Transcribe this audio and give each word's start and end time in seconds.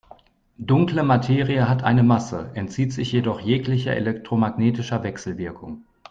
Dunkle 0.57 1.03
Materie 1.03 1.69
hat 1.69 1.83
eine 1.83 2.01
Masse, 2.01 2.49
entzieht 2.55 2.91
sich 2.91 3.11
jedoch 3.11 3.39
jeglicher 3.39 3.93
elektromagnetischer 3.95 5.03
Wechselwirkung. 5.03 5.85